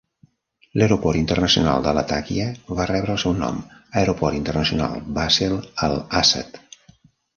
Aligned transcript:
L'aeroport 0.81 1.17
internacional 1.19 1.83
de 1.87 1.91
Latakia 1.97 2.47
va 2.79 2.87
rebre 2.91 3.15
el 3.17 3.21
seu 3.25 3.35
nom, 3.43 3.61
Aeroport 4.01 4.39
Internacional 4.41 5.07
Bassel 5.19 5.59
Al-Àssad. 5.89 6.63